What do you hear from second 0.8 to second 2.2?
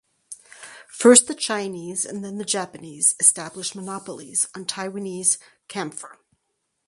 First the Chinese